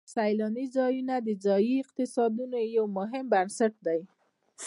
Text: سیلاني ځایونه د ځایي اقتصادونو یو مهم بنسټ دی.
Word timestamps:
سیلاني 0.13 0.65
ځایونه 0.75 1.15
د 1.21 1.29
ځایي 1.45 1.75
اقتصادونو 1.83 2.59
یو 2.75 2.85
مهم 2.97 3.25
بنسټ 3.33 3.73
دی. 3.85 3.99